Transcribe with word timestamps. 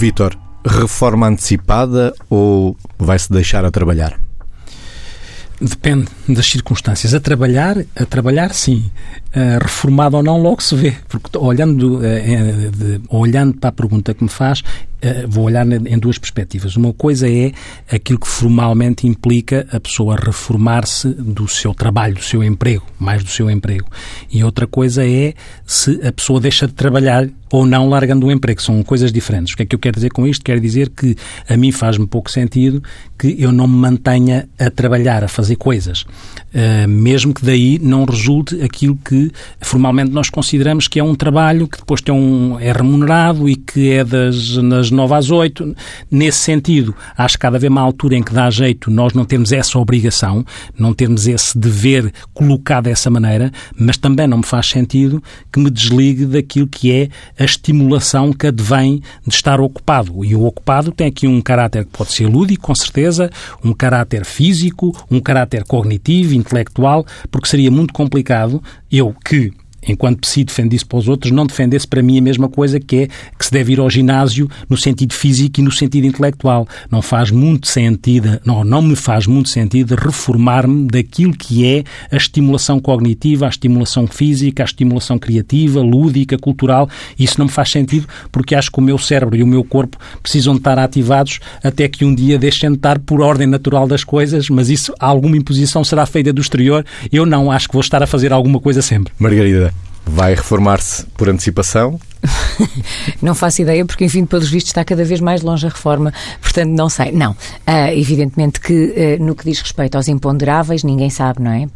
Vítor, 0.00 0.34
reforma 0.64 1.26
antecipada 1.26 2.14
ou 2.30 2.74
vai-se 2.98 3.30
deixar 3.30 3.66
a 3.66 3.70
trabalhar? 3.70 4.18
Depende 5.60 6.06
das 6.26 6.46
circunstâncias. 6.46 7.12
A 7.12 7.20
trabalhar, 7.20 7.76
a 7.94 8.06
trabalhar 8.06 8.54
sim. 8.54 8.90
Uh, 9.36 9.62
reformado 9.62 10.16
ou 10.16 10.22
não, 10.22 10.40
logo 10.40 10.62
se 10.62 10.74
vê. 10.74 10.94
Porque 11.06 11.36
olhando, 11.36 11.98
uh, 11.98 12.70
de, 12.70 13.02
olhando 13.10 13.58
para 13.58 13.68
a 13.68 13.72
pergunta 13.72 14.14
que 14.14 14.24
me 14.24 14.30
faz, 14.30 14.60
uh, 14.60 15.28
vou 15.28 15.44
olhar 15.44 15.70
em 15.70 15.98
duas 15.98 16.16
perspectivas. 16.16 16.76
Uma 16.76 16.94
coisa 16.94 17.30
é 17.30 17.52
aquilo 17.92 18.18
que 18.18 18.26
formalmente 18.26 19.06
implica 19.06 19.66
a 19.70 19.78
pessoa 19.78 20.16
reformar-se 20.16 21.08
do 21.08 21.46
seu 21.46 21.74
trabalho, 21.74 22.14
do 22.14 22.22
seu 22.22 22.42
emprego, 22.42 22.86
mais 22.98 23.22
do 23.22 23.28
seu 23.28 23.50
emprego. 23.50 23.86
E 24.32 24.42
outra 24.42 24.66
coisa 24.66 25.06
é 25.06 25.34
se 25.66 26.00
a 26.02 26.10
pessoa 26.10 26.40
deixa 26.40 26.66
de 26.66 26.72
trabalhar 26.72 27.28
ou 27.50 27.66
não 27.66 27.88
largando 27.88 28.26
o 28.26 28.32
emprego. 28.32 28.62
São 28.62 28.82
coisas 28.82 29.12
diferentes. 29.12 29.54
O 29.54 29.56
que 29.56 29.62
é 29.62 29.66
que 29.66 29.74
eu 29.74 29.78
quero 29.78 29.96
dizer 29.96 30.10
com 30.10 30.26
isto? 30.26 30.44
Quero 30.44 30.60
dizer 30.60 30.90
que 30.90 31.16
a 31.48 31.56
mim 31.56 31.72
faz-me 31.72 32.06
pouco 32.06 32.30
sentido 32.30 32.82
que 33.18 33.36
eu 33.38 33.52
não 33.52 33.68
me 33.68 33.76
mantenha 33.76 34.48
a 34.58 34.70
trabalhar, 34.70 35.22
a 35.22 35.28
fazer 35.28 35.56
coisas, 35.56 36.02
uh, 36.02 36.88
mesmo 36.88 37.34
que 37.34 37.44
daí 37.44 37.78
não 37.78 38.04
resulte 38.04 38.62
aquilo 38.62 38.96
que 38.96 39.30
formalmente 39.60 40.10
nós 40.10 40.30
consideramos 40.30 40.88
que 40.88 40.98
é 40.98 41.04
um 41.04 41.14
trabalho 41.14 41.68
que 41.68 41.78
depois 41.78 42.00
tem 42.00 42.14
um, 42.14 42.58
é 42.58 42.72
remunerado 42.72 43.48
e 43.48 43.56
que 43.56 43.90
é 43.90 44.04
das, 44.04 44.56
das 44.56 44.90
9 44.90 45.14
às 45.14 45.30
8. 45.30 45.76
Nesse 46.10 46.38
sentido, 46.38 46.94
acho 47.16 47.34
que 47.36 47.40
cada 47.40 47.58
vez 47.58 47.70
uma 47.70 47.82
altura 47.82 48.16
em 48.16 48.22
que 48.22 48.32
dá 48.32 48.48
jeito 48.50 48.90
nós 48.90 49.12
não 49.12 49.24
temos 49.24 49.52
essa 49.52 49.78
obrigação, 49.78 50.44
não 50.78 50.94
temos 50.94 51.26
esse 51.26 51.56
dever 51.58 52.12
colocado 52.32 52.84
dessa 52.84 53.10
maneira, 53.10 53.52
mas 53.76 53.96
também 53.96 54.26
não 54.26 54.38
me 54.38 54.46
faz 54.46 54.66
sentido 54.66 55.22
que 55.52 55.60
me 55.60 55.70
desligue 55.70 56.24
daquilo 56.26 56.66
que 56.66 56.90
é 56.90 57.08
a 57.40 57.44
estimulação 57.44 58.34
que 58.34 58.46
advém 58.46 59.02
de 59.26 59.34
estar 59.34 59.60
ocupado. 59.60 60.22
E 60.22 60.36
o 60.36 60.44
ocupado 60.44 60.92
tem 60.92 61.06
aqui 61.06 61.26
um 61.26 61.40
caráter 61.40 61.86
que 61.86 61.90
pode 61.90 62.12
ser 62.12 62.26
lúdico, 62.26 62.66
com 62.66 62.74
certeza, 62.74 63.30
um 63.64 63.72
caráter 63.72 64.26
físico, 64.26 64.94
um 65.10 65.18
caráter 65.18 65.64
cognitivo, 65.64 66.34
intelectual, 66.34 67.06
porque 67.30 67.48
seria 67.48 67.70
muito 67.70 67.94
complicado 67.94 68.62
eu 68.92 69.14
que 69.24 69.52
enquanto 69.86 70.26
se 70.26 70.44
defende 70.44 70.76
isso 70.76 70.86
para 70.86 70.98
os 70.98 71.08
outros, 71.08 71.32
não 71.32 71.46
defendesse 71.46 71.86
para 71.86 72.02
mim 72.02 72.18
a 72.18 72.22
mesma 72.22 72.48
coisa 72.48 72.78
que 72.78 72.96
é 72.96 73.06
que 73.38 73.44
se 73.44 73.50
deve 73.50 73.72
ir 73.72 73.80
ao 73.80 73.88
ginásio 73.88 74.48
no 74.68 74.76
sentido 74.76 75.12
físico 75.12 75.60
e 75.60 75.62
no 75.62 75.72
sentido 75.72 76.06
intelectual. 76.06 76.66
Não 76.90 77.02
faz 77.02 77.30
muito 77.30 77.68
sentido, 77.68 78.40
não, 78.44 78.64
não 78.64 78.82
me 78.82 78.96
faz 78.96 79.26
muito 79.26 79.48
sentido 79.48 79.94
reformar-me 79.94 80.86
daquilo 80.86 81.32
que 81.32 81.66
é 81.66 81.84
a 82.10 82.16
estimulação 82.16 82.78
cognitiva, 82.78 83.46
a 83.46 83.48
estimulação 83.48 84.06
física, 84.06 84.62
a 84.62 84.66
estimulação 84.66 85.18
criativa, 85.18 85.80
lúdica, 85.80 86.38
cultural. 86.38 86.88
Isso 87.18 87.38
não 87.38 87.46
me 87.46 87.52
faz 87.52 87.70
sentido 87.70 88.06
porque 88.30 88.54
acho 88.54 88.70
que 88.70 88.78
o 88.78 88.82
meu 88.82 88.98
cérebro 88.98 89.36
e 89.36 89.42
o 89.42 89.46
meu 89.46 89.64
corpo 89.64 89.98
precisam 90.22 90.54
de 90.54 90.60
estar 90.60 90.78
ativados 90.78 91.40
até 91.62 91.88
que 91.88 92.04
um 92.04 92.14
dia 92.14 92.38
deixem 92.38 92.70
de 92.70 92.76
estar 92.76 92.98
por 92.98 93.20
ordem 93.20 93.46
natural 93.46 93.86
das 93.86 94.04
coisas, 94.04 94.48
mas 94.48 94.68
isso, 94.68 94.92
alguma 94.98 95.36
imposição 95.36 95.82
será 95.84 96.06
feita 96.06 96.32
do 96.32 96.40
exterior. 96.40 96.84
Eu 97.12 97.24
não, 97.26 97.50
acho 97.50 97.68
que 97.68 97.74
vou 97.74 97.80
estar 97.80 98.02
a 98.02 98.06
fazer 98.06 98.32
alguma 98.32 98.60
coisa 98.60 98.82
sempre. 98.82 99.12
Margarida. 99.18 99.69
Vai 100.12 100.34
reformar-se 100.34 101.06
por 101.16 101.28
antecipação 101.28 102.00
não 103.22 103.34
faço 103.34 103.62
ideia, 103.62 103.84
porque, 103.84 104.04
enfim, 104.04 104.24
pelos 104.24 104.48
vistos 104.48 104.70
está 104.70 104.84
cada 104.84 105.04
vez 105.04 105.20
mais 105.20 105.42
longe 105.42 105.66
a 105.66 105.70
reforma, 105.70 106.12
portanto, 106.40 106.70
não 106.70 106.88
sei. 106.88 107.12
Não. 107.12 107.32
Uh, 107.32 107.92
evidentemente 107.94 108.60
que 108.60 109.18
uh, 109.18 109.24
no 109.24 109.34
que 109.34 109.44
diz 109.44 109.60
respeito 109.60 109.96
aos 109.96 110.08
imponderáveis, 110.08 110.84
ninguém 110.84 111.10
sabe, 111.10 111.42
não 111.42 111.52
é? 111.52 111.68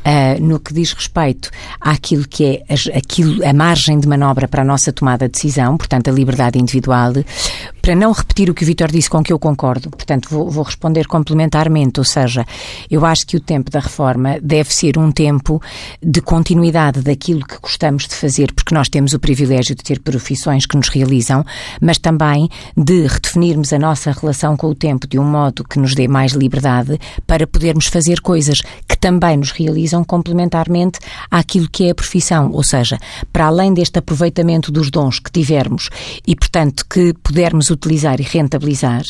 Uh, 0.00 0.42
no 0.42 0.58
que 0.58 0.72
diz 0.72 0.94
respeito 0.94 1.50
àquilo 1.78 2.26
que 2.26 2.44
é 2.44 2.72
as, 2.72 2.86
aquilo, 2.86 3.46
a 3.46 3.52
margem 3.52 4.00
de 4.00 4.08
manobra 4.08 4.48
para 4.48 4.62
a 4.62 4.64
nossa 4.64 4.90
tomada 4.90 5.26
de 5.26 5.32
decisão, 5.32 5.76
portanto, 5.76 6.08
a 6.08 6.12
liberdade 6.12 6.58
individual, 6.58 7.12
para 7.82 7.94
não 7.94 8.10
repetir 8.12 8.48
o 8.48 8.54
que 8.54 8.62
o 8.62 8.66
Vitor 8.66 8.90
disse 8.90 9.10
com 9.10 9.22
que 9.22 9.32
eu 9.32 9.38
concordo, 9.38 9.90
portanto, 9.90 10.28
vou, 10.30 10.48
vou 10.50 10.64
responder 10.64 11.06
complementarmente, 11.06 12.00
ou 12.00 12.04
seja, 12.04 12.46
eu 12.90 13.04
acho 13.04 13.26
que 13.26 13.36
o 13.36 13.40
tempo 13.40 13.70
da 13.70 13.80
reforma 13.80 14.38
deve 14.40 14.72
ser 14.72 14.96
um 14.96 15.12
tempo 15.12 15.60
de 16.02 16.20
continuidade 16.20 17.02
daquilo 17.02 17.44
que 17.44 17.58
gostamos 17.58 18.08
de 18.08 18.14
fazer, 18.14 18.52
porque 18.54 18.74
nós 18.74 18.88
temos 18.88 19.12
o 19.12 19.18
privilégio 19.18 19.74
de 19.74 19.82
ter 19.82 20.00
profissões 20.00 20.64
que 20.64 20.76
nos 20.76 20.88
realizam, 20.88 21.44
mas 21.80 21.98
também 21.98 22.48
de 22.76 23.06
redefinirmos 23.06 23.72
a 23.72 23.78
nossa 23.78 24.12
relação 24.12 24.56
com 24.56 24.68
o 24.68 24.74
tempo 24.74 25.06
de 25.06 25.18
um 25.18 25.24
modo 25.24 25.64
que 25.64 25.78
nos 25.78 25.94
dê 25.94 26.08
mais 26.08 26.32
liberdade 26.32 26.98
para 27.26 27.46
podermos 27.46 27.86
fazer 27.86 28.20
coisas 28.20 28.60
que 28.88 28.96
também 28.96 29.36
nos 29.36 29.50
realizam 29.50 29.89
complementarmente 30.04 30.98
àquilo 31.30 31.68
que 31.68 31.86
é 31.86 31.90
a 31.90 31.94
profissão, 31.94 32.50
ou 32.52 32.62
seja, 32.62 32.98
para 33.32 33.46
além 33.46 33.74
deste 33.74 33.98
aproveitamento 33.98 34.70
dos 34.70 34.90
dons 34.90 35.18
que 35.18 35.30
tivermos 35.30 35.88
e, 36.26 36.34
portanto, 36.34 36.84
que 36.88 37.12
pudermos 37.22 37.70
utilizar 37.70 38.20
e 38.20 38.24
rentabilizar, 38.24 39.02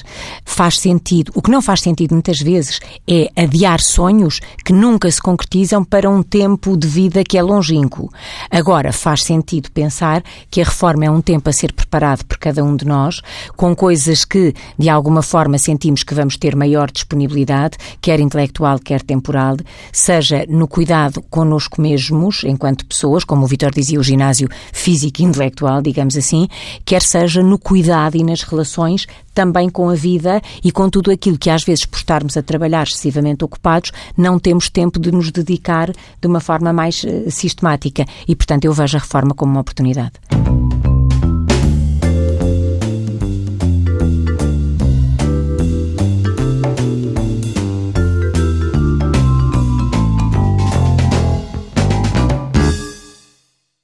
faz 0.44 0.78
sentido. 0.78 1.32
O 1.34 1.42
que 1.42 1.50
não 1.50 1.62
faz 1.62 1.80
sentido 1.80 2.12
muitas 2.12 2.40
vezes 2.40 2.80
é 3.08 3.30
adiar 3.36 3.80
sonhos 3.80 4.40
que 4.64 4.72
nunca 4.72 5.10
se 5.10 5.20
concretizam 5.20 5.84
para 5.84 6.08
um 6.08 6.22
tempo 6.22 6.76
de 6.76 6.86
vida 6.86 7.22
que 7.24 7.38
é 7.38 7.42
longínquo. 7.42 8.10
Agora, 8.50 8.92
faz 8.92 9.22
sentido 9.22 9.70
pensar 9.70 10.22
que 10.50 10.60
a 10.60 10.64
reforma 10.64 11.04
é 11.04 11.10
um 11.10 11.20
tempo 11.20 11.48
a 11.48 11.52
ser 11.52 11.72
preparado 11.72 12.24
por 12.24 12.38
cada 12.38 12.64
um 12.64 12.76
de 12.76 12.84
nós, 12.86 13.20
com 13.56 13.74
coisas 13.74 14.24
que, 14.24 14.54
de 14.78 14.88
alguma 14.88 15.22
forma, 15.22 15.58
sentimos 15.58 16.02
que 16.02 16.14
vamos 16.14 16.36
ter 16.36 16.56
maior 16.56 16.90
disponibilidade, 16.90 17.76
quer 18.00 18.20
intelectual, 18.20 18.78
quer 18.78 19.02
temporal, 19.02 19.56
seja 19.92 20.44
no 20.48 20.68
cuidado 20.70 21.20
connosco 21.28 21.82
mesmos, 21.82 22.44
enquanto 22.44 22.86
pessoas, 22.86 23.24
como 23.24 23.44
o 23.44 23.46
Vitor 23.46 23.72
dizia, 23.72 23.98
o 23.98 24.02
ginásio 24.02 24.48
físico 24.72 25.20
e 25.20 25.24
intelectual, 25.24 25.82
digamos 25.82 26.16
assim, 26.16 26.48
quer 26.84 27.02
seja 27.02 27.42
no 27.42 27.58
cuidado 27.58 28.16
e 28.16 28.22
nas 28.22 28.42
relações 28.42 29.06
também 29.34 29.68
com 29.68 29.90
a 29.90 29.94
vida 29.94 30.40
e 30.62 30.70
com 30.70 30.88
tudo 30.88 31.10
aquilo 31.10 31.36
que 31.36 31.50
às 31.50 31.64
vezes 31.64 31.84
por 31.84 31.98
estarmos 31.98 32.36
a 32.36 32.42
trabalhar 32.42 32.84
excessivamente 32.84 33.44
ocupados 33.44 33.92
não 34.16 34.38
temos 34.38 34.68
tempo 34.68 34.98
de 34.98 35.10
nos 35.10 35.30
dedicar 35.30 35.90
de 35.90 36.26
uma 36.26 36.40
forma 36.40 36.72
mais 36.72 37.02
uh, 37.04 37.30
sistemática 37.30 38.04
e 38.26 38.36
portanto 38.36 38.64
eu 38.64 38.72
vejo 38.72 38.96
a 38.96 39.00
reforma 39.00 39.34
como 39.34 39.52
uma 39.52 39.60
oportunidade. 39.60 40.12